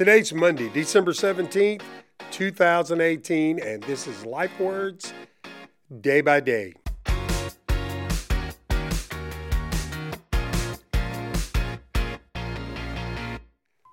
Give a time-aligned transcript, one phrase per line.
[0.00, 1.82] Today's Monday, December 17th,
[2.30, 5.12] 2018, and this is Life Words
[6.00, 6.72] Day by Day.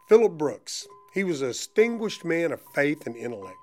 [0.07, 0.87] Philip Brooks.
[1.13, 3.57] He was a distinguished man of faith and intellect.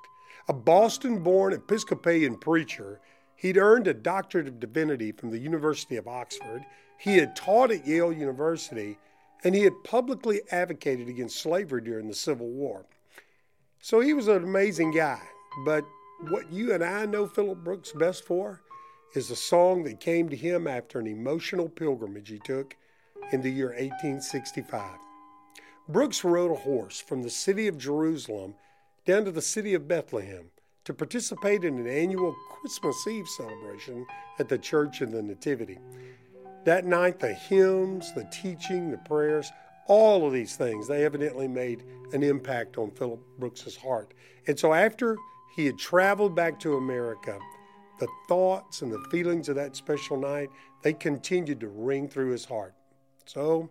[0.46, 3.00] A Boston born Episcopalian preacher,
[3.36, 6.62] he'd earned a doctorate of divinity from the University of Oxford.
[6.98, 8.98] He had taught at Yale University,
[9.42, 12.86] and he had publicly advocated against slavery during the Civil War.
[13.80, 15.20] So he was an amazing guy.
[15.64, 15.84] But
[16.28, 18.62] what you and I know Philip Brooks best for
[19.14, 22.76] is a song that came to him after an emotional pilgrimage he took
[23.32, 24.98] in the year 1865.
[25.88, 28.54] Brooks rode a horse from the city of Jerusalem
[29.04, 30.50] down to the city of Bethlehem
[30.84, 34.06] to participate in an annual Christmas Eve celebration
[34.38, 35.78] at the Church of the Nativity.
[36.64, 39.52] That night, the hymns, the teaching, the prayers,
[39.86, 44.14] all of these things, they evidently made an impact on Philip Brooks's heart.
[44.46, 45.16] And so after
[45.56, 47.38] he had traveled back to America,
[48.00, 50.48] the thoughts and the feelings of that special night,
[50.82, 52.74] they continued to ring through his heart.
[53.26, 53.70] So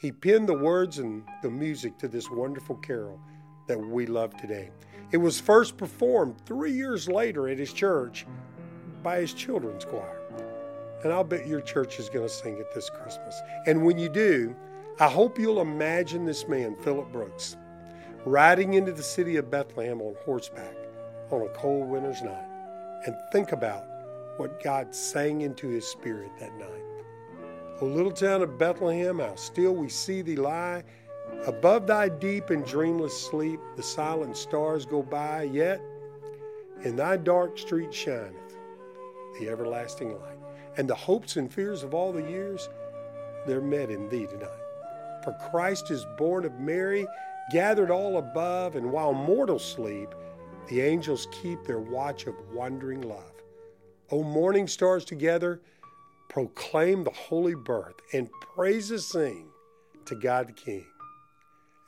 [0.00, 3.20] he penned the words and the music to this wonderful carol
[3.68, 4.70] that we love today.
[5.12, 8.26] It was first performed three years later at his church
[9.02, 10.25] by his children's choir.
[11.06, 13.40] And I'll bet your church is going to sing it this Christmas.
[13.68, 14.56] And when you do,
[14.98, 17.56] I hope you'll imagine this man, Philip Brooks,
[18.24, 20.74] riding into the city of Bethlehem on horseback
[21.30, 22.48] on a cold winter's night
[23.06, 23.84] and think about
[24.38, 26.82] what God sang into his spirit that night.
[27.80, 30.82] O little town of Bethlehem, how still we see thee lie.
[31.46, 35.80] Above thy deep and dreamless sleep, the silent stars go by, yet
[36.82, 38.45] in thy dark street shineth
[39.38, 40.38] the everlasting light.
[40.76, 42.68] And the hopes and fears of all the years,
[43.46, 44.50] they're met in thee tonight.
[45.24, 47.06] For Christ is born of Mary,
[47.50, 50.14] gathered all above, and while mortals sleep,
[50.68, 53.32] the angels keep their watch of wondering love.
[54.10, 55.60] O morning stars together,
[56.28, 59.48] proclaim the holy birth, and praises sing
[60.04, 60.86] to God the King,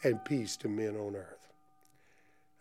[0.04, 1.52] and peace to men on earth.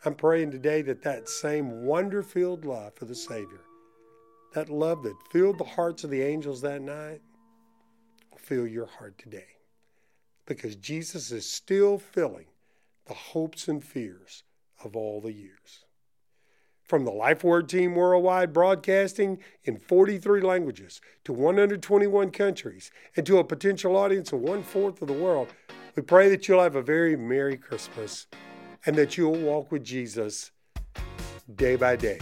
[0.06, 3.62] I'm praying today that that same wonder filled love for the Savior,
[4.54, 7.22] that love that filled the hearts of the angels that night,
[8.32, 9.48] will fill your heart today.
[10.46, 12.48] Because Jesus is still filling
[13.06, 14.44] the hopes and fears
[14.84, 15.86] of all the years.
[16.88, 23.40] From the Life Word team worldwide, broadcasting in 43 languages to 121 countries and to
[23.40, 25.50] a potential audience of one fourth of the world,
[25.96, 28.28] we pray that you'll have a very Merry Christmas
[28.86, 30.52] and that you'll walk with Jesus
[31.56, 32.20] day by day.